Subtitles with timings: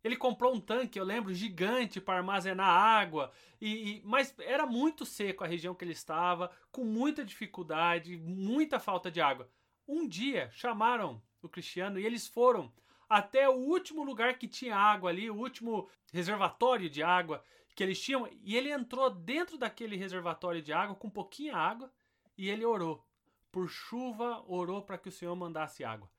[0.03, 5.05] Ele comprou um tanque, eu lembro, gigante para armazenar água, e, e, mas era muito
[5.05, 9.49] seco a região que ele estava, com muita dificuldade, muita falta de água.
[9.87, 12.71] Um dia chamaram o Cristiano e eles foram
[13.09, 17.43] até o último lugar que tinha água ali, o último reservatório de água
[17.75, 21.91] que eles tinham, e ele entrou dentro daquele reservatório de água com pouquinha água
[22.35, 23.05] e ele orou.
[23.51, 26.09] Por chuva, orou para que o Senhor mandasse água.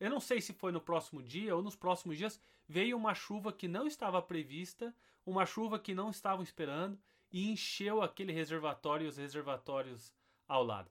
[0.00, 3.52] Eu não sei se foi no próximo dia ou nos próximos dias, veio uma chuva
[3.52, 4.94] que não estava prevista,
[5.26, 6.98] uma chuva que não estavam esperando
[7.30, 10.12] e encheu aquele reservatório e os reservatórios
[10.46, 10.90] ao lado.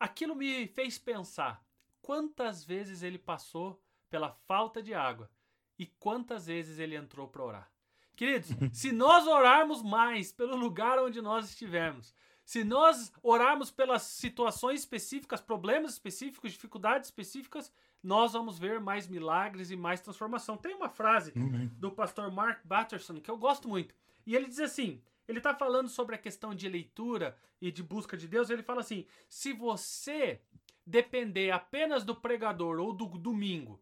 [0.00, 1.64] Aquilo me fez pensar
[2.00, 3.80] quantas vezes ele passou
[4.12, 5.30] pela falta de água
[5.78, 7.72] e quantas vezes ele entrou para orar.
[8.14, 12.14] Queridos, se nós orarmos mais pelo lugar onde nós estivermos,
[12.44, 19.70] se nós orarmos pelas situações específicas, problemas específicos, dificuldades específicas, nós vamos ver mais milagres
[19.70, 20.58] e mais transformação.
[20.58, 21.32] Tem uma frase
[21.78, 23.94] do pastor Mark Batterson que eu gosto muito.
[24.26, 28.14] E ele diz assim: ele está falando sobre a questão de leitura e de busca
[28.14, 28.50] de Deus.
[28.50, 30.42] Ele fala assim: se você
[30.84, 33.80] depender apenas do pregador ou do domingo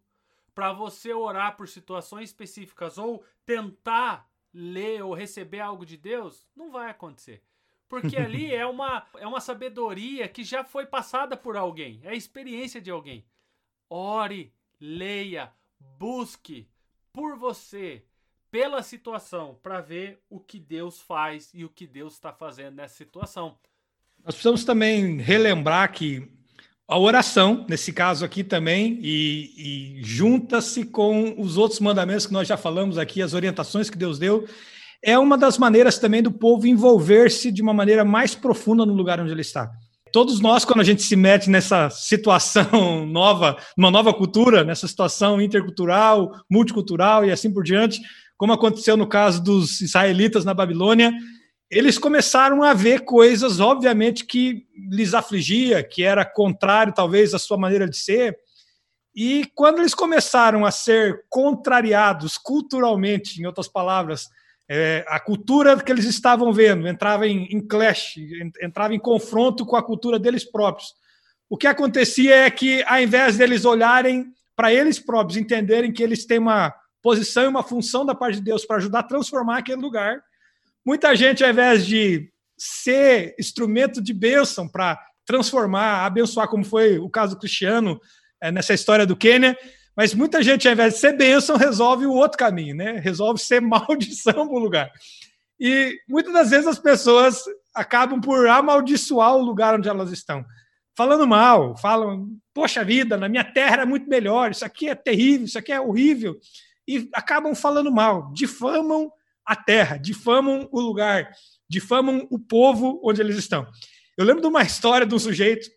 [0.55, 6.71] para você orar por situações específicas ou tentar ler ou receber algo de Deus, não
[6.71, 7.43] vai acontecer.
[7.89, 12.15] Porque ali é uma, é uma sabedoria que já foi passada por alguém, é a
[12.15, 13.25] experiência de alguém.
[13.89, 15.53] Ore, leia,
[15.99, 16.69] busque
[17.13, 18.05] por você,
[18.51, 22.95] pela situação, para ver o que Deus faz e o que Deus está fazendo nessa
[22.95, 23.59] situação.
[24.25, 26.31] Nós precisamos também relembrar que
[26.91, 32.49] a oração, nesse caso aqui também, e, e junta-se com os outros mandamentos que nós
[32.49, 34.45] já falamos aqui, as orientações que Deus deu,
[35.01, 39.21] é uma das maneiras também do povo envolver-se de uma maneira mais profunda no lugar
[39.21, 39.71] onde ele está.
[40.13, 45.41] Todos nós, quando a gente se mete nessa situação nova, numa nova cultura, nessa situação
[45.41, 48.01] intercultural, multicultural e assim por diante,
[48.37, 51.13] como aconteceu no caso dos israelitas na Babilônia,
[51.71, 57.57] eles começaram a ver coisas, obviamente, que lhes afligia, que era contrário, talvez, à sua
[57.57, 58.37] maneira de ser.
[59.15, 64.29] E quando eles começaram a ser contrariados culturalmente, em outras palavras,
[64.69, 68.15] é, a cultura que eles estavam vendo entrava em, em clash,
[68.61, 70.95] entrava em confronto com a cultura deles próprios.
[71.49, 74.27] O que acontecia é que, ao invés deles olharem
[74.57, 78.43] para eles próprios, entenderem que eles têm uma posição e uma função da parte de
[78.43, 80.21] Deus para ajudar a transformar aquele lugar,
[80.85, 87.09] muita gente, ao invés de ser instrumento de bênção para transformar, abençoar, como foi o
[87.09, 88.01] caso do Cristiano
[88.43, 89.57] é, nessa história do Quênia,
[89.97, 92.99] mas muita gente, ao invés de ser bênção, resolve o outro caminho, né?
[92.99, 94.91] Resolve ser maldição para o lugar.
[95.59, 97.45] E muitas das vezes as pessoas
[97.75, 100.45] acabam por amaldiçoar o lugar onde elas estão.
[100.97, 105.45] Falando mal, falam, poxa vida, na minha terra é muito melhor, isso aqui é terrível,
[105.45, 106.39] isso aqui é horrível.
[106.89, 109.13] E acabam falando mal, difamam
[109.51, 111.29] a terra, difamam o lugar,
[111.69, 113.67] difamam o povo onde eles estão.
[114.17, 115.69] Eu lembro de uma história de um sujeito,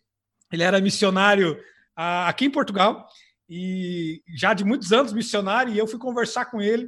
[0.52, 1.60] ele era missionário
[1.96, 3.08] ah, aqui em Portugal,
[3.50, 6.88] e já de muitos anos missionário, e eu fui conversar com ele.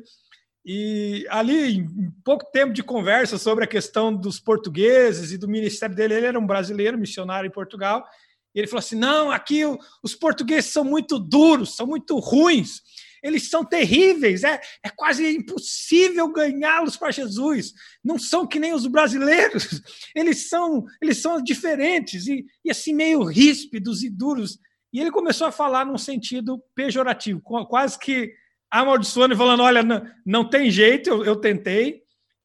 [0.64, 5.96] E ali, em pouco tempo de conversa sobre a questão dos portugueses e do ministério
[5.96, 8.06] dele, ele era um brasileiro, missionário em Portugal.
[8.54, 9.64] E ele falou assim: não, aqui
[10.04, 12.84] os portugueses são muito duros, são muito ruins,
[13.26, 17.74] eles são terríveis, é, é quase impossível ganhá-los para Jesus.
[18.04, 19.82] Não são que nem os brasileiros,
[20.16, 24.60] eles são, eles são diferentes e, e assim meio ríspidos e duros.
[24.94, 28.32] E ele começou a falar num sentido pejorativo, quase que
[28.70, 32.04] amaldiçoando e falando: olha, não, não tem jeito, eu, eu tentei,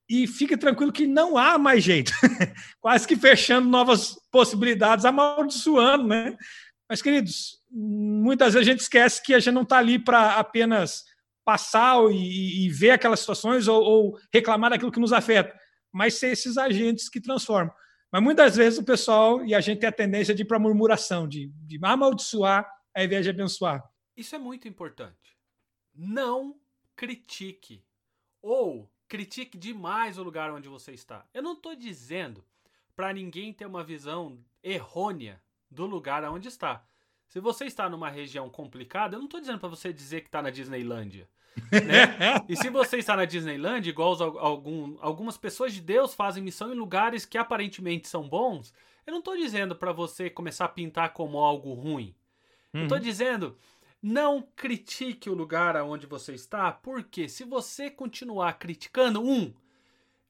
[0.09, 2.11] e fique tranquilo que não há mais jeito.
[2.81, 6.37] Quase que fechando novas possibilidades, amaldiçoando, né?
[6.89, 11.05] Mas, queridos, muitas vezes a gente esquece que a gente não está ali para apenas
[11.45, 15.59] passar e, e, ver aquelas situações ou, ou, reclamar daquilo que nos afeta,
[15.93, 17.75] mas ser esses agentes que transformam.
[18.13, 21.29] Mas muitas vezes o pessoal e a gente tem a tendência de ir para murmuração,
[21.29, 23.83] de, de amaldiçoar ao invés de abençoar.
[24.17, 25.39] Isso é muito importante.
[25.95, 26.57] Não
[26.97, 27.85] critique
[28.43, 31.27] ou critique demais o lugar onde você está.
[31.33, 32.45] Eu não estou dizendo
[32.95, 36.87] para ninguém ter uma visão errônea do lugar onde está.
[37.31, 40.43] Se você está numa região complicada, eu não estou dizendo para você dizer que está
[40.43, 41.29] na Disneylândia.
[41.71, 42.45] Né?
[42.49, 46.73] e se você está na Disneyland, igual os, algum, algumas pessoas de Deus fazem missão
[46.73, 48.73] em lugares que aparentemente são bons,
[49.07, 52.15] eu não estou dizendo para você começar a pintar como algo ruim.
[52.73, 52.81] Uhum.
[52.81, 53.57] Eu estou dizendo,
[54.03, 59.53] não critique o lugar aonde você está, porque se você continuar criticando, um,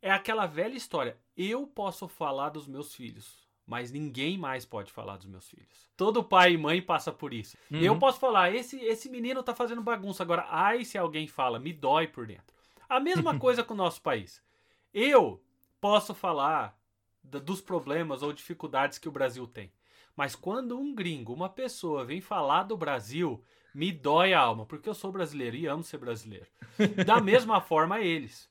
[0.02, 1.18] é aquela velha história.
[1.36, 5.88] Eu posso falar dos meus filhos mas ninguém mais pode falar dos meus filhos.
[5.96, 7.56] Todo pai e mãe passa por isso.
[7.70, 7.78] Uhum.
[7.78, 10.24] Eu posso falar, esse, esse menino tá fazendo bagunça.
[10.24, 12.52] Agora, ai se alguém fala, me dói por dentro.
[12.88, 14.42] A mesma coisa com o nosso país.
[14.92, 15.40] Eu
[15.80, 16.76] posso falar
[17.22, 19.70] dos problemas ou dificuldades que o Brasil tem.
[20.16, 23.40] Mas quando um gringo, uma pessoa, vem falar do Brasil,
[23.72, 26.48] me dói a alma, porque eu sou brasileiro e amo ser brasileiro.
[27.06, 28.50] Da mesma forma, eles.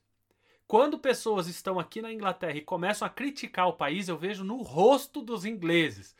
[0.70, 4.62] Quando pessoas estão aqui na Inglaterra e começam a criticar o país, eu vejo no
[4.62, 6.14] rosto dos ingleses.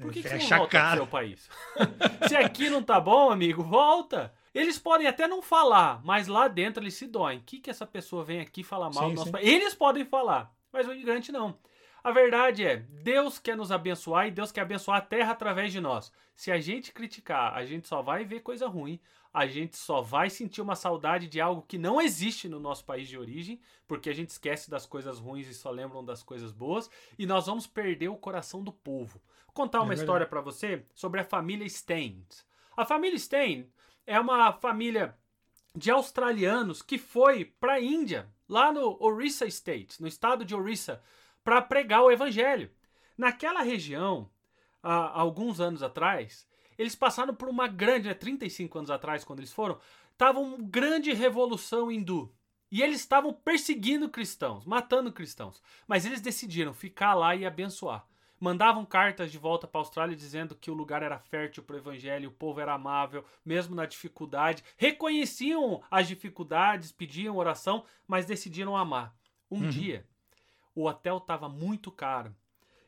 [0.00, 1.50] Por que, que você não volta pro seu país?
[2.28, 4.32] Se aqui não tá bom, amigo, volta.
[4.54, 7.38] Eles podem até não falar, mas lá dentro eles se doem.
[7.38, 9.32] O que, que essa pessoa vem aqui falar mal sim, do nosso sim.
[9.32, 9.48] país?
[9.48, 11.58] Eles podem falar, mas o imigrante não.
[12.06, 15.80] A verdade é, Deus quer nos abençoar e Deus quer abençoar a terra através de
[15.80, 16.12] nós.
[16.36, 19.00] Se a gente criticar, a gente só vai ver coisa ruim,
[19.34, 23.08] a gente só vai sentir uma saudade de algo que não existe no nosso país
[23.08, 26.88] de origem, porque a gente esquece das coisas ruins e só lembram das coisas boas,
[27.18, 29.20] e nós vamos perder o coração do povo.
[29.44, 32.24] Vou contar uma é história para você sobre a família Stein.
[32.76, 33.68] A família Stein
[34.06, 35.18] é uma família
[35.74, 41.02] de australianos que foi para a Índia, lá no Orissa State, no estado de Orissa,
[41.46, 42.68] para pregar o evangelho.
[43.16, 44.28] Naquela região,
[44.82, 46.44] há alguns anos atrás,
[46.76, 49.78] eles passaram por uma grande, né, 35 anos atrás, quando eles foram,
[50.18, 52.34] tava uma grande revolução hindu.
[52.68, 55.62] E eles estavam perseguindo cristãos, matando cristãos.
[55.86, 58.04] Mas eles decidiram ficar lá e abençoar.
[58.40, 61.78] Mandavam cartas de volta para a Austrália dizendo que o lugar era fértil para o
[61.78, 64.64] evangelho, o povo era amável, mesmo na dificuldade.
[64.76, 69.14] Reconheciam as dificuldades, pediam oração, mas decidiram amar.
[69.48, 69.70] Um uhum.
[69.70, 70.04] dia,
[70.76, 72.36] o hotel estava muito caro.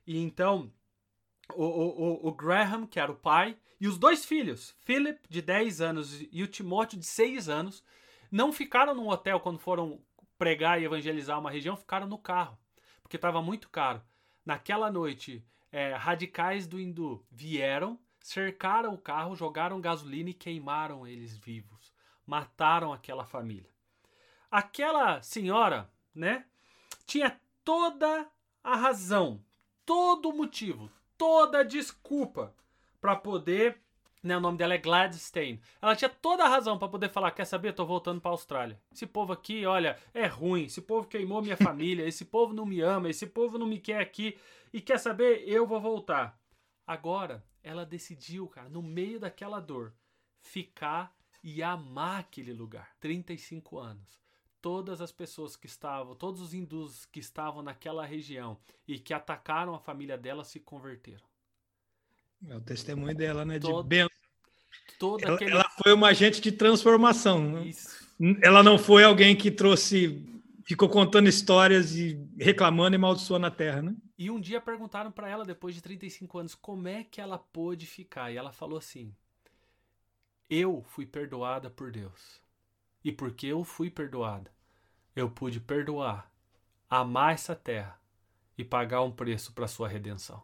[0.06, 0.70] E então,
[1.55, 5.81] o, o, o, Graham, que era o pai, e os dois filhos, Philip, de 10
[5.81, 7.82] anos, e o Timóteo, de 6 anos,
[8.31, 10.00] não ficaram num hotel quando foram
[10.37, 12.58] pregar e evangelizar uma região, ficaram no carro,
[13.02, 14.02] porque estava muito caro.
[14.44, 15.43] Naquela noite,
[15.73, 21.93] é, radicais do hindu vieram, cercaram o carro, jogaram gasolina e queimaram eles vivos.
[22.26, 23.70] Mataram aquela família.
[24.50, 26.44] Aquela senhora, né,
[27.06, 28.26] tinha toda
[28.65, 29.44] a razão,
[29.84, 32.55] todo o motivo, toda a desculpa
[32.98, 33.79] para poder.
[34.22, 35.60] Né, o nome dela é Gladstein.
[35.81, 37.75] Ela tinha toda a razão para poder falar: quer saber?
[37.75, 38.81] Tô voltando para Austrália.
[38.91, 40.65] Esse povo aqui, olha, é ruim.
[40.65, 42.08] Esse povo queimou minha família.
[42.08, 43.10] Esse povo não me ama.
[43.10, 44.39] Esse povo não me quer aqui.
[44.72, 45.46] E quer saber?
[45.46, 46.41] Eu vou voltar.
[46.87, 49.93] Agora, ela decidiu, cara, no meio daquela dor,
[50.41, 52.96] ficar e amar aquele lugar.
[52.98, 54.28] 35 anos
[54.60, 59.74] todas as pessoas que estavam, todos os hindus que estavam naquela região e que atacaram
[59.74, 61.24] a família dela se converteram.
[62.46, 63.58] É o testemunho dela, né?
[63.58, 64.08] De bem...
[64.98, 65.53] Todo ela, aquele...
[65.53, 67.43] ela, foi uma agente de transformação.
[67.43, 67.70] Né?
[68.43, 70.24] Ela não foi alguém que trouxe,
[70.65, 73.94] ficou contando histórias e reclamando e maldiçoando a terra, né?
[74.19, 77.86] E um dia perguntaram para ela, depois de 35 anos, como é que ela pôde
[77.86, 78.32] ficar.
[78.32, 79.15] E ela falou assim:
[80.50, 82.41] Eu fui perdoada por Deus.
[83.08, 84.50] E porque eu fui perdoada,
[85.17, 86.31] eu pude perdoar,
[86.91, 87.98] amar essa terra
[88.58, 90.43] e pagar um preço para sua redenção.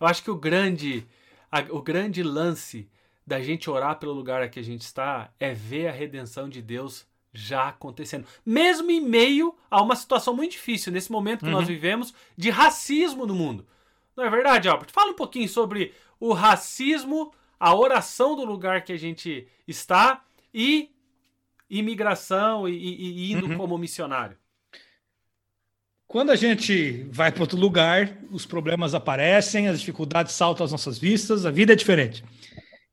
[0.00, 1.06] Eu acho que o grande
[1.52, 2.88] a, o grande lance
[3.26, 7.06] da gente orar pelo lugar que a gente está é ver a redenção de Deus
[7.34, 8.26] já acontecendo.
[8.46, 11.52] Mesmo em meio a uma situação muito difícil, nesse momento que uhum.
[11.52, 13.66] nós vivemos, de racismo no mundo.
[14.16, 14.90] Não é verdade, Albert?
[14.90, 20.95] Fala um pouquinho sobre o racismo, a oração do lugar que a gente está e
[21.68, 23.56] imigração e, e, e indo uhum.
[23.56, 24.36] como missionário.
[26.06, 30.98] Quando a gente vai para outro lugar, os problemas aparecem, as dificuldades saltam às nossas
[30.98, 32.24] vistas, a vida é diferente.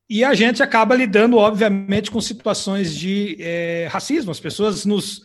[0.09, 4.31] E a gente acaba lidando, obviamente, com situações de é, racismo.
[4.31, 5.21] As pessoas nos,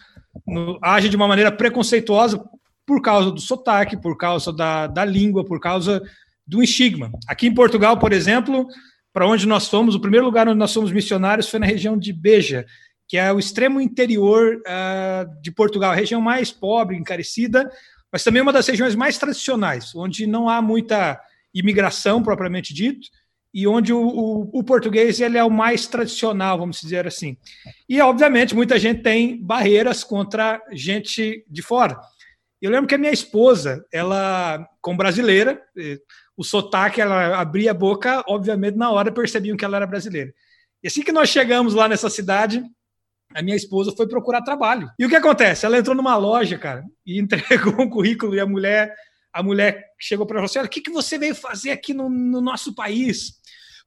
[0.46, 2.42] no, agem de uma maneira preconceituosa
[2.86, 6.02] por causa do sotaque, por causa da, da língua, por causa
[6.46, 7.10] do estigma.
[7.26, 8.66] Aqui em Portugal, por exemplo,
[9.12, 12.12] para onde nós fomos, o primeiro lugar onde nós fomos missionários foi na região de
[12.12, 12.64] Beja,
[13.08, 17.70] que é o extremo interior uh, de Portugal, a região mais pobre, encarecida,
[18.12, 21.18] mas também uma das regiões mais tradicionais, onde não há muita
[21.54, 23.08] imigração propriamente dito,
[23.52, 27.36] e onde o, o, o, português ele é o mais tradicional, vamos dizer assim.
[27.88, 31.98] E, obviamente, muita gente tem barreiras contra gente de fora.
[32.60, 35.62] Eu lembro que a minha esposa, ela, com brasileira,
[36.36, 40.32] o sotaque, ela abria a boca, obviamente, na hora percebiam que ela era brasileira.
[40.82, 42.62] E assim que nós chegamos lá nessa cidade,
[43.34, 44.90] a minha esposa foi procurar trabalho.
[44.98, 45.66] E o que acontece?
[45.66, 48.94] Ela entrou numa loja, cara, e entregou um currículo, e a mulher
[49.32, 51.92] a mulher chegou para ela e falou assim: o que, que você veio fazer aqui
[51.92, 53.34] no, no nosso país?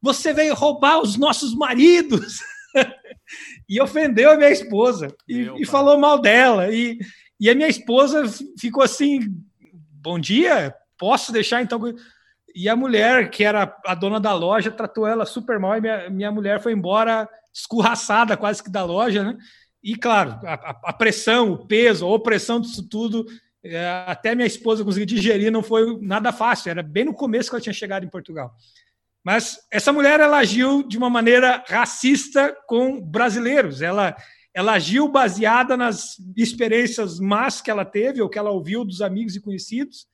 [0.01, 2.39] Você veio roubar os nossos maridos.
[3.67, 6.69] e ofendeu a minha esposa e, e falou mal dela.
[6.71, 6.99] E,
[7.39, 8.23] e a minha esposa
[8.57, 9.19] ficou assim:
[9.91, 11.81] bom dia, posso deixar então.
[12.53, 16.09] E a mulher, que era a dona da loja, tratou ela super mal e minha,
[16.09, 19.37] minha mulher foi embora escorraçada quase que da loja, né?
[19.83, 23.25] E claro, a, a pressão, o peso, a opressão disso tudo
[23.63, 27.55] é, até minha esposa conseguir digerir, não foi nada fácil, era bem no começo que
[27.55, 28.55] ela tinha chegado em Portugal.
[29.23, 33.81] Mas essa mulher ela agiu de uma maneira racista com brasileiros.
[33.81, 34.15] Ela,
[34.51, 39.35] ela agiu baseada nas experiências más que ela teve ou que ela ouviu dos amigos
[39.35, 40.07] e conhecidos,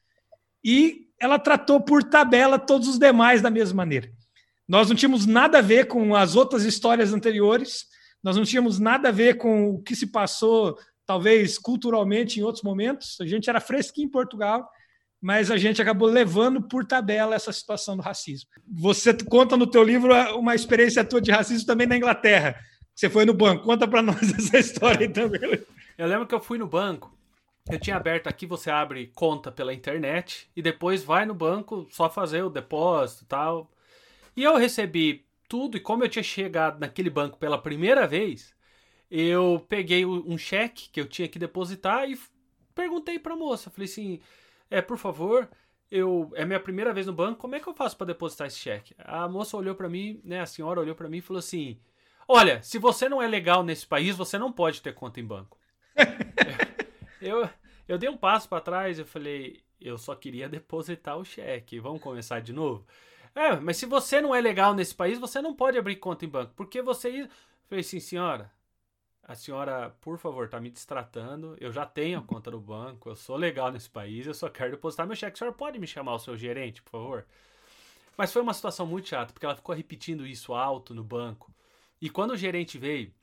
[0.63, 4.11] e ela tratou por tabela todos os demais da mesma maneira.
[4.67, 7.85] Nós não tínhamos nada a ver com as outras histórias anteriores,
[8.23, 12.63] nós não tínhamos nada a ver com o que se passou talvez culturalmente em outros
[12.63, 13.17] momentos.
[13.21, 14.69] A gente era fresquinho em Portugal,
[15.21, 18.49] mas a gente acabou levando por tabela essa situação do racismo.
[18.67, 22.59] Você conta no teu livro uma experiência tua de racismo também na Inglaterra.
[22.93, 23.63] Você foi no banco.
[23.63, 25.63] Conta para nós essa história aí também.
[25.97, 27.15] Eu lembro que eu fui no banco.
[27.69, 32.09] Eu tinha aberto aqui, você abre conta pela internet e depois vai no banco só
[32.09, 33.71] fazer o depósito e tal.
[34.37, 38.55] E eu recebi tudo, e como eu tinha chegado naquele banco pela primeira vez,
[39.09, 42.19] eu peguei um cheque que eu tinha que depositar e
[42.75, 44.21] perguntei para a moça, falei assim,
[44.69, 45.49] é, por favor,
[45.89, 48.59] eu é minha primeira vez no banco, como é que eu faço para depositar esse
[48.59, 48.93] cheque?
[48.99, 51.79] A moça olhou para mim, né, a senhora olhou para mim e falou assim:
[52.27, 55.57] "Olha, se você não é legal nesse país, você não pode ter conta em banco".
[57.19, 57.49] eu
[57.87, 61.79] eu dei um passo para trás, eu falei: "Eu só queria depositar o cheque.
[61.79, 62.85] Vamos começar de novo?"
[63.35, 66.29] É, mas se você não é legal nesse país, você não pode abrir conta em
[66.29, 67.29] banco, porque você
[67.67, 68.51] falei assim, senhora,
[69.27, 71.57] a senhora, por favor, está me distratando.
[71.59, 74.71] Eu já tenho a conta no banco, eu sou legal nesse país, eu só quero
[74.71, 75.35] depositar meu cheque.
[75.35, 77.25] A senhora pode me chamar o seu gerente, por favor?
[78.17, 81.53] Mas foi uma situação muito chata, porque ela ficou repetindo isso alto no banco.
[82.01, 83.13] E quando o gerente veio,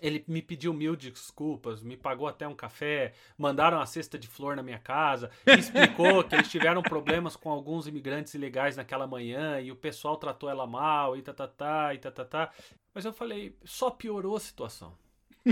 [0.00, 4.56] ele me pediu mil desculpas, me pagou até um café, mandaram uma cesta de flor
[4.56, 9.72] na minha casa, explicou que eles tiveram problemas com alguns imigrantes ilegais naquela manhã e
[9.72, 12.52] o pessoal tratou ela mal e tá, tá, tá, e tá, tá, tá.
[12.94, 14.96] Mas eu falei, só piorou a situação.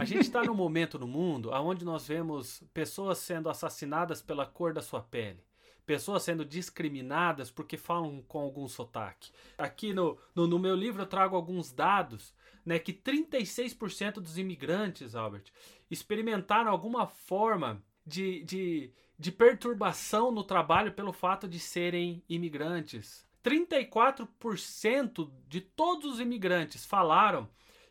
[0.00, 4.72] A gente está num momento no mundo onde nós vemos pessoas sendo assassinadas pela cor
[4.72, 5.42] da sua pele.
[5.86, 9.30] Pessoas sendo discriminadas porque falam com algum sotaque.
[9.56, 12.34] Aqui no, no, no meu livro eu trago alguns dados
[12.64, 15.44] né, que 36% dos imigrantes, Albert,
[15.90, 23.26] experimentaram alguma forma de, de, de perturbação no trabalho pelo fato de serem imigrantes.
[23.44, 27.48] 34% de todos os imigrantes falaram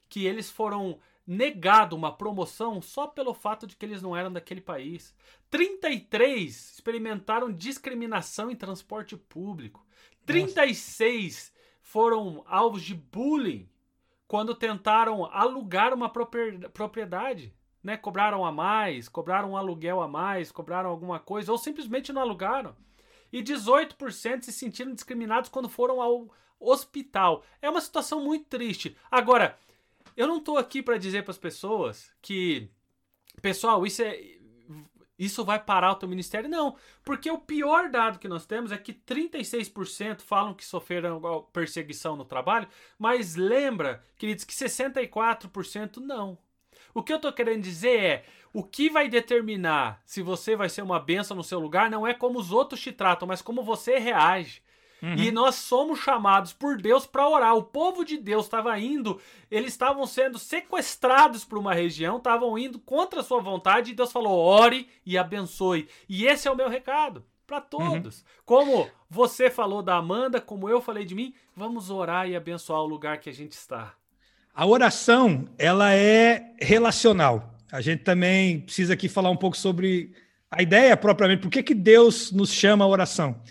[0.09, 4.61] que eles foram negado uma promoção só pelo fato de que eles não eram daquele
[4.61, 5.15] país.
[5.49, 9.85] 33 experimentaram discriminação em transporte público.
[10.25, 11.51] 36 Nossa.
[11.81, 13.69] foram alvos de bullying
[14.27, 17.53] quando tentaram alugar uma propriedade.
[17.83, 17.97] Né?
[17.97, 22.75] Cobraram a mais, cobraram um aluguel a mais, cobraram alguma coisa, ou simplesmente não alugaram.
[23.31, 27.43] E 18% se sentiram discriminados quando foram ao hospital.
[27.61, 28.95] É uma situação muito triste.
[29.11, 29.57] Agora,
[30.15, 32.69] eu não estou aqui para dizer para as pessoas que,
[33.41, 34.37] pessoal, isso é
[35.17, 36.49] isso vai parar o teu ministério.
[36.49, 42.15] Não, porque o pior dado que nós temos é que 36% falam que sofreram perseguição
[42.15, 42.67] no trabalho,
[42.97, 46.37] mas lembra, queridos, que 64% não.
[46.93, 50.83] O que eu estou querendo dizer é, o que vai determinar se você vai ser
[50.83, 53.97] uma benção no seu lugar não é como os outros te tratam, mas como você
[53.97, 54.61] reage.
[55.03, 55.15] Uhum.
[55.15, 57.57] E nós somos chamados por Deus para orar.
[57.57, 59.19] O povo de Deus estava indo,
[59.51, 64.13] eles estavam sendo sequestrados por uma região, estavam indo contra a sua vontade, e Deus
[64.13, 65.89] falou: ore e abençoe.
[66.07, 67.25] E esse é o meu recado.
[67.45, 68.19] para todos.
[68.19, 68.25] Uhum.
[68.45, 72.87] Como você falou da Amanda, como eu falei de mim, vamos orar e abençoar o
[72.87, 73.93] lugar que a gente está.
[74.55, 77.53] A oração, ela é relacional.
[77.69, 80.13] A gente também precisa aqui falar um pouco sobre
[80.49, 81.41] a ideia propriamente.
[81.41, 83.41] Por que, que Deus nos chama a oração?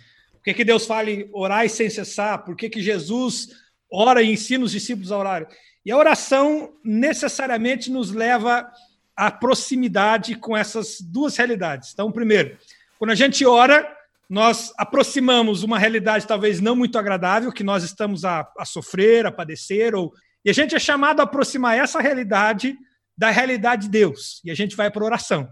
[0.43, 2.45] Por que, que Deus fala orar sem cessar?
[2.45, 3.51] Por que, que Jesus
[3.89, 5.49] ora e ensina os discípulos a orar?
[5.87, 8.69] E a oração necessariamente nos leva
[9.17, 11.93] à proximidade com essas duas realidades.
[11.93, 12.59] Então, primeiro,
[12.99, 13.89] quando a gente ora,
[14.29, 19.31] nós aproximamos uma realidade talvez não muito agradável, que nós estamos a, a sofrer, a
[19.31, 20.13] padecer, ou,
[20.45, 22.77] e a gente é chamado a aproximar essa realidade
[23.17, 24.41] da realidade de Deus.
[24.45, 25.49] E a gente vai para oração.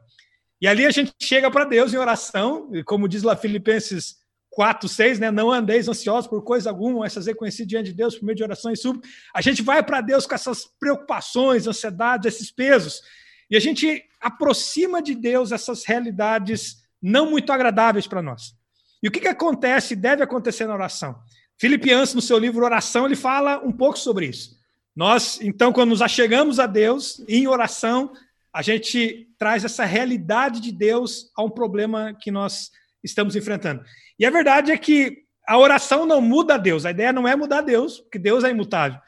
[0.61, 4.17] E ali a gente chega para Deus em oração, e como diz lá Filipenses
[4.51, 5.31] 4, 6, né?
[5.31, 8.43] Não andeis ansiosos por coisa alguma, mas fazer conhecido diante de Deus por meio de
[8.43, 9.09] oração e súplica.
[9.35, 13.01] A gente vai para Deus com essas preocupações, ansiedades, esses pesos.
[13.49, 18.55] E a gente aproxima de Deus essas realidades não muito agradáveis para nós.
[19.03, 21.19] E o que, que acontece, deve acontecer na oração?
[21.59, 24.59] Filipe Anse, no seu livro Oração, ele fala um pouco sobre isso.
[24.95, 28.13] Nós, então, quando nos achegamos a Deus em oração,
[28.53, 32.71] a gente traz essa realidade de Deus a um problema que nós
[33.03, 33.83] estamos enfrentando.
[34.21, 37.63] E a verdade é que a oração não muda Deus, a ideia não é mudar
[37.63, 39.01] Deus, porque Deus é imutável.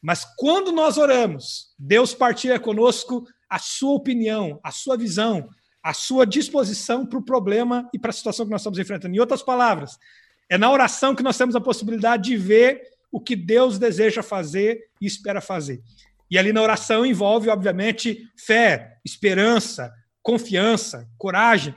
[0.00, 5.50] Mas quando nós oramos, Deus partilha conosco a sua opinião, a sua visão,
[5.82, 9.14] a sua disposição para o problema e para a situação que nós estamos enfrentando.
[9.14, 9.98] Em outras palavras,
[10.48, 14.88] é na oração que nós temos a possibilidade de ver o que Deus deseja fazer
[15.00, 15.82] e espera fazer.
[16.30, 21.74] E ali na oração envolve, obviamente, fé, esperança, confiança, coragem.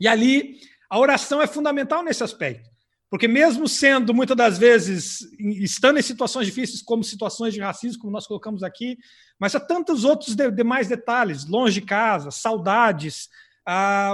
[0.00, 0.58] E ali
[0.94, 2.70] a oração é fundamental nesse aspecto.
[3.10, 8.12] Porque mesmo sendo muitas das vezes estando em situações difíceis, como situações de racismo, como
[8.12, 8.96] nós colocamos aqui,
[9.36, 13.28] mas há tantos outros demais detalhes, longe de casa, saudades,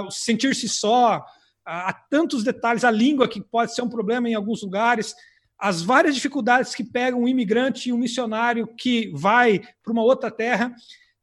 [0.09, 1.23] sentir-se só,
[1.63, 5.13] há tantos detalhes, a língua que pode ser um problema em alguns lugares,
[5.59, 10.31] as várias dificuldades que pegam um imigrante e um missionário que vai para uma outra
[10.31, 10.73] terra.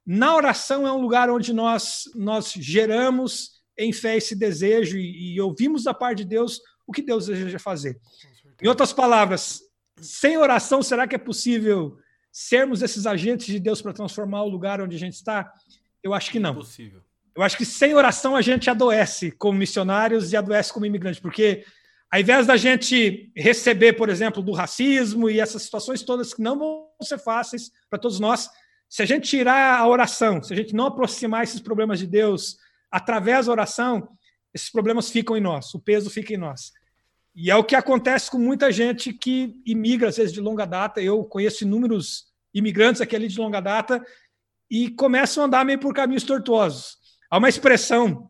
[0.06, 5.40] Na oração é um lugar onde nós nós geramos em fé esse desejo e, e
[5.40, 7.98] ouvimos da parte de Deus o que Deus deseja fazer.
[8.60, 9.60] Em outras palavras,
[10.00, 11.96] sem oração, será que é possível
[12.32, 15.52] sermos esses agentes de Deus para transformar o lugar onde a gente está?
[16.02, 16.52] Eu acho que não.
[16.52, 17.02] Impossível.
[17.36, 21.64] Eu acho que sem oração a gente adoece como missionários e adoece como imigrante, porque
[22.10, 26.58] ao invés da gente receber, por exemplo, do racismo e essas situações todas que não
[26.58, 28.50] vão ser fáceis para todos nós,
[28.88, 32.56] se a gente tirar a oração, se a gente não aproximar esses problemas de Deus
[32.90, 34.08] através da oração,
[34.52, 36.72] esses problemas ficam em nós, o peso fica em nós.
[37.34, 41.00] E é o que acontece com muita gente que imigra, às vezes, de longa data.
[41.00, 44.04] Eu conheço inúmeros imigrantes aqui ali de longa data
[44.68, 46.98] e começam a andar meio por caminhos tortuosos.
[47.30, 48.28] Há uma expressão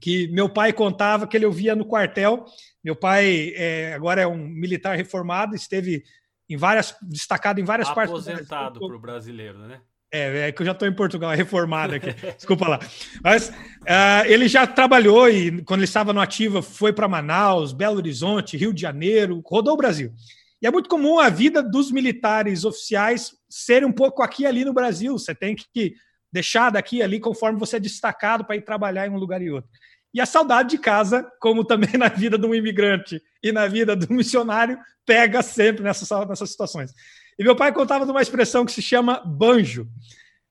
[0.00, 2.46] que meu pai contava que ele ouvia no quartel.
[2.82, 6.02] Meu pai é, agora é um militar reformado, esteve
[6.48, 8.36] em várias destacado em várias Aposentado partes.
[8.36, 9.80] Aposentado para o brasileiro, né?
[10.12, 12.12] É, é que eu já estou em Portugal, reformado aqui.
[12.36, 12.80] Desculpa lá.
[13.22, 17.96] Mas uh, ele já trabalhou e, quando ele estava no Ativa, foi para Manaus, Belo
[17.96, 20.12] Horizonte, Rio de Janeiro, rodou o Brasil.
[20.60, 24.72] E é muito comum a vida dos militares oficiais ser um pouco aqui ali no
[24.72, 25.18] Brasil.
[25.18, 25.94] Você tem que
[26.32, 29.70] deixar daqui ali conforme você é destacado para ir trabalhar em um lugar e outro.
[30.14, 33.94] E a saudade de casa, como também na vida de um imigrante e na vida
[33.94, 36.92] do missionário, pega sempre nessas, nessas situações.
[37.38, 39.88] E meu pai contava de uma expressão que se chama banjo.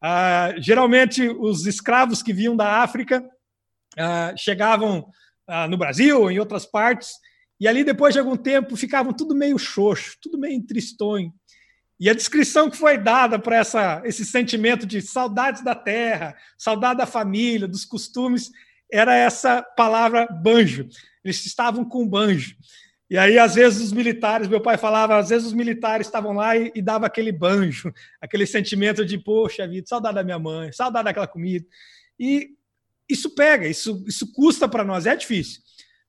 [0.01, 3.27] Ah, geralmente, os escravos que vinham da África
[3.97, 5.07] ah, chegavam
[5.47, 7.13] ah, no Brasil ou em outras partes,
[7.59, 11.33] e ali, depois de algum tempo, ficavam tudo meio xoxo, tudo meio tristonho.
[11.99, 13.61] E a descrição que foi dada para
[14.03, 18.51] esse sentimento de saudades da terra, saudade da família, dos costumes,
[18.91, 20.87] era essa palavra banjo.
[21.23, 22.55] Eles estavam com banjo.
[23.09, 26.57] E aí, às vezes, os militares, meu pai falava, às vezes os militares estavam lá
[26.57, 31.05] e, e dava aquele banjo, aquele sentimento de, poxa vida, saudade da minha mãe, saudade
[31.05, 31.65] daquela comida.
[32.19, 32.49] E
[33.07, 35.61] isso pega, isso, isso custa para nós, é difícil.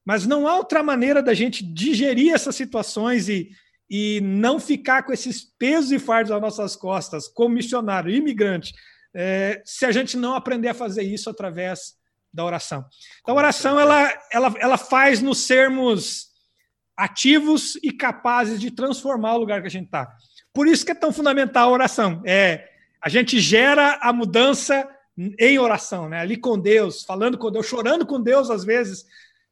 [0.05, 3.51] Mas não há outra maneira da gente digerir essas situações e,
[3.91, 8.73] e não ficar com esses pesos e fardos às nossas costas, como missionário, imigrante,
[9.15, 11.95] é, se a gente não aprender a fazer isso através
[12.33, 12.85] da oração.
[13.21, 16.29] Então, a oração ela, ela, ela faz nos sermos
[16.97, 20.11] ativos e capazes de transformar o lugar que a gente está.
[20.53, 22.23] Por isso que é tão fundamental a oração.
[22.25, 22.69] É,
[23.03, 24.89] a gente gera a mudança
[25.39, 26.21] em oração, né?
[26.21, 29.05] ali com Deus, falando com Deus, chorando com Deus às vezes,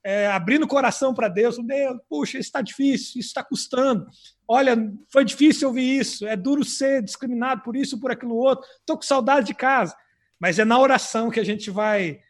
[0.02, 1.58] é, abrindo o coração para Deus.
[1.58, 4.06] Deus, puxa, isso está difícil, isso está custando.
[4.46, 4.76] Olha,
[5.10, 8.66] foi difícil ouvir isso, é duro ser discriminado por isso, por aquilo outro.
[8.80, 9.94] Estou com saudade de casa.
[10.38, 12.20] Mas é na oração que a gente vai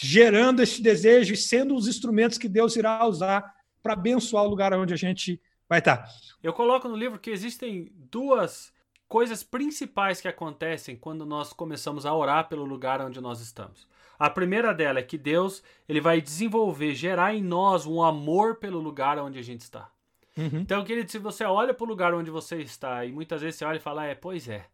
[0.00, 4.72] gerando esse desejo e sendo os instrumentos que Deus irá usar para abençoar o lugar
[4.74, 6.08] onde a gente vai estar.
[6.42, 8.72] Eu coloco no livro que existem duas
[9.08, 13.88] coisas principais que acontecem quando nós começamos a orar pelo lugar onde nós estamos.
[14.18, 18.78] A primeira dela é que Deus ele vai desenvolver, gerar em nós um amor pelo
[18.78, 19.90] lugar onde a gente está.
[20.36, 20.60] Uhum.
[20.60, 23.64] Então, querido, se você olha para o lugar onde você está e muitas vezes você
[23.64, 24.66] olha e fala, é, pois é,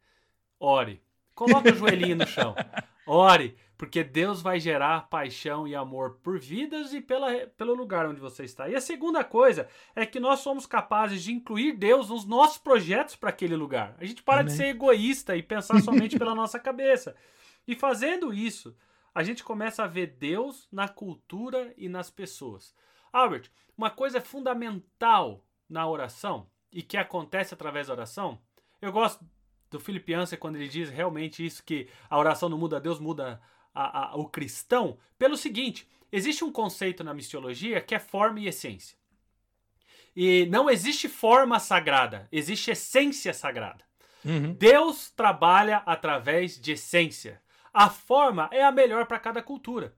[0.60, 1.00] ore.
[1.34, 2.54] Coloca o joelhinho no chão.
[3.06, 8.20] Ore, porque Deus vai gerar paixão e amor por vidas e pela, pelo lugar onde
[8.20, 8.68] você está.
[8.68, 13.16] E a segunda coisa é que nós somos capazes de incluir Deus nos nossos projetos
[13.16, 13.94] para aquele lugar.
[13.98, 14.46] A gente para Amém.
[14.46, 17.14] de ser egoísta e pensar somente pela nossa cabeça.
[17.68, 18.74] E fazendo isso,
[19.14, 22.74] a gente começa a ver Deus na cultura e nas pessoas.
[23.12, 28.40] Albert, uma coisa fundamental na oração e que acontece através da oração,
[28.80, 29.24] eu gosto
[29.70, 33.40] do Felipe Anser quando ele diz realmente isso, que a oração não muda Deus, muda
[33.76, 38.48] a, a, o cristão, pelo seguinte: existe um conceito na mistiologia que é forma e
[38.48, 38.96] essência.
[40.14, 43.84] E não existe forma sagrada, existe essência sagrada.
[44.24, 44.54] Uhum.
[44.54, 47.40] Deus trabalha através de essência.
[47.72, 49.94] A forma é a melhor para cada cultura.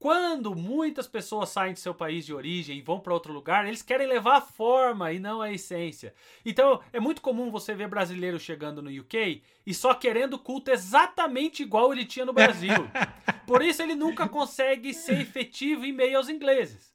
[0.00, 3.82] Quando muitas pessoas saem de seu país de origem e vão para outro lugar, eles
[3.82, 6.14] querem levar a forma e não a essência.
[6.42, 11.62] Então, é muito comum você ver brasileiro chegando no UK e só querendo culto exatamente
[11.62, 12.72] igual ele tinha no Brasil.
[13.46, 16.94] Por isso ele nunca consegue ser efetivo em meio aos ingleses.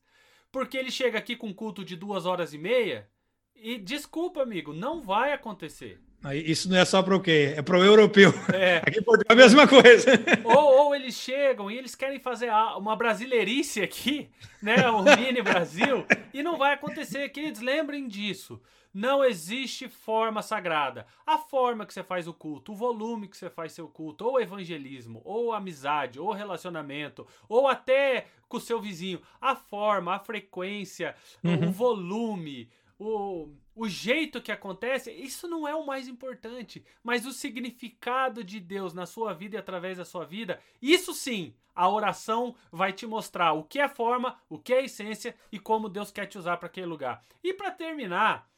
[0.51, 3.07] Porque ele chega aqui com culto de duas horas e meia
[3.55, 6.01] e, desculpa, amigo, não vai acontecer.
[6.33, 7.53] Isso não é só para o quê?
[7.55, 8.33] É para o europeu.
[8.53, 8.77] É.
[8.85, 10.11] Aqui é a mesma coisa.
[10.43, 14.29] Ou, ou, eles chegam e eles querem fazer uma brasileirice aqui,
[14.61, 14.89] né?
[14.89, 17.29] Um mini Brasil, e não vai acontecer.
[17.29, 18.61] Queridos, lembrem disso.
[18.93, 21.05] Não existe forma sagrada.
[21.27, 24.39] A forma que você faz o culto, o volume que você faz seu culto, ou
[24.39, 29.21] evangelismo, ou amizade, ou relacionamento, ou até com o seu vizinho.
[29.41, 31.67] A forma, a frequência, uhum.
[31.67, 37.33] o volume, o o jeito que acontece, isso não é o mais importante, mas o
[37.33, 42.55] significado de Deus na sua vida e através da sua vida, isso sim, a oração
[42.71, 46.25] vai te mostrar o que é forma, o que é essência e como Deus quer
[46.25, 47.21] te usar para aquele lugar.
[47.43, 48.49] E para terminar,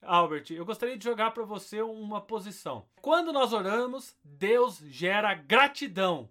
[0.00, 2.86] Albert, eu gostaria de jogar para você uma posição.
[3.02, 6.30] Quando nós oramos, Deus gera gratidão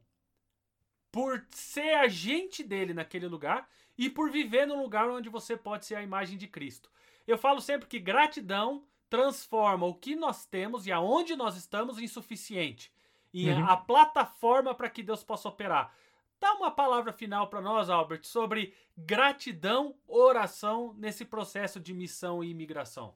[1.11, 5.93] por ser agente dele naquele lugar e por viver num lugar onde você pode ser
[5.93, 6.89] a imagem de Cristo.
[7.31, 12.07] Eu falo sempre que gratidão transforma o que nós temos e aonde nós estamos em
[12.07, 12.91] suficiente.
[13.33, 13.65] E uhum.
[13.65, 15.93] a plataforma para que Deus possa operar.
[16.39, 22.49] Dá uma palavra final para nós, Albert, sobre gratidão, oração nesse processo de missão e
[22.49, 23.13] imigração.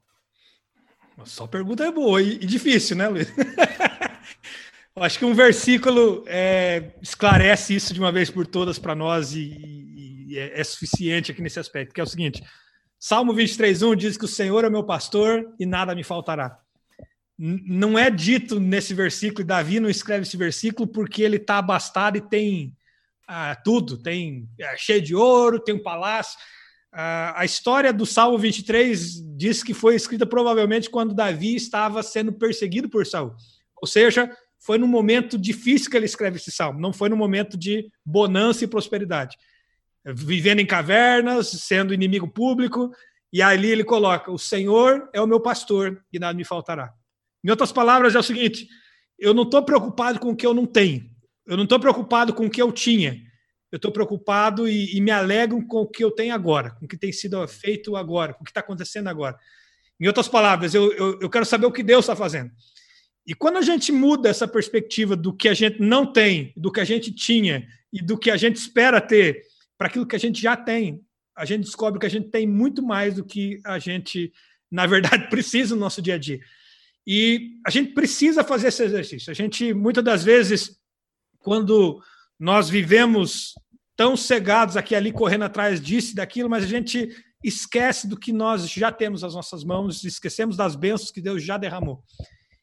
[1.24, 3.28] Só pergunta é boa e, difícil, né, Luiz?
[4.96, 10.24] Acho que um versículo é, esclarece isso de uma vez por todas para nós e,
[10.28, 12.42] e é, é, suficiente aqui nesse aspecto, que é o seguinte:
[13.08, 16.58] Salmo 23:1 diz que o Senhor é meu pastor e nada me faltará.
[17.38, 22.16] Não é dito nesse versículo, e Davi não escreve esse versículo porque ele está abastado
[22.16, 22.76] e tem
[23.28, 26.36] ah, tudo, tem é, cheio de ouro, tem um palácio.
[26.92, 32.32] Ah, a história do Salmo 23 diz que foi escrita provavelmente quando Davi estava sendo
[32.32, 33.36] perseguido por Saul.
[33.80, 37.56] Ou seja, foi num momento difícil que ele escreve esse salmo, não foi num momento
[37.56, 39.36] de bonança e prosperidade
[40.14, 42.90] vivendo em cavernas, sendo inimigo público,
[43.32, 46.92] e ali ele coloca: O Senhor é o meu pastor e nada me faltará.
[47.44, 48.68] Em outras palavras, é o seguinte:
[49.18, 51.08] eu não estou preocupado com o que eu não tenho,
[51.46, 53.20] eu não estou preocupado com o que eu tinha,
[53.70, 56.88] eu estou preocupado e, e, me alegro com o que eu tenho agora, com o
[56.88, 59.36] que tem sido feito agora, com o que está acontecendo agora.
[59.98, 62.50] Em outras palavras, eu, eu, eu quero saber o que Deus está fazendo.
[63.26, 66.78] E quando a gente muda essa perspectiva do que a gente não tem, do que
[66.78, 69.42] a gente tinha e do que a gente espera ter,
[69.76, 71.00] para aquilo que a gente já tem.
[71.36, 74.32] A gente descobre que a gente tem muito mais do que a gente,
[74.70, 76.40] na verdade, precisa no nosso dia a dia.
[77.06, 79.30] E a gente precisa fazer esse exercício.
[79.30, 80.76] A gente, muitas das vezes,
[81.38, 82.02] quando
[82.38, 83.54] nós vivemos
[83.96, 87.08] tão cegados aqui ali, correndo atrás disso e daquilo, mas a gente
[87.42, 91.56] esquece do que nós já temos nas nossas mãos, esquecemos das bênçãos que Deus já
[91.56, 92.02] derramou.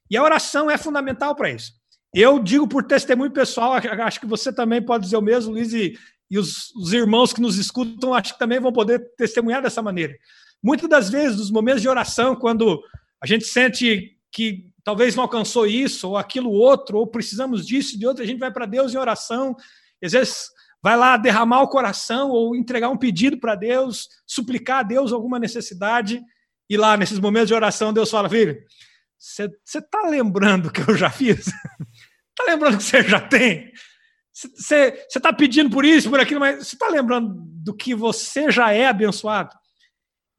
[0.10, 1.72] E a oração é fundamental para isso.
[2.14, 5.98] Eu digo por testemunho pessoal, acho que você também pode dizer o mesmo, Luiz, e
[6.30, 10.16] e os, os irmãos que nos escutam acho que também vão poder testemunhar dessa maneira.
[10.64, 12.82] Muitas das vezes, nos momentos de oração, quando
[13.22, 18.00] a gente sente que talvez não alcançou isso ou aquilo outro, ou precisamos disso e
[18.00, 19.56] de outro, a gente vai para Deus em oração,
[20.04, 20.48] às vezes
[20.82, 25.40] vai lá derramar o coração ou entregar um pedido para Deus, suplicar a Deus alguma
[25.40, 26.22] necessidade,
[26.70, 28.58] e lá nesses momentos de oração Deus fala, filho,
[29.18, 31.48] você está lembrando que eu já fiz?
[31.48, 33.72] Está lembrando que você já tem?
[34.34, 38.72] Você está pedindo por isso, por aquilo, mas você está lembrando do que você já
[38.72, 39.56] é abençoado?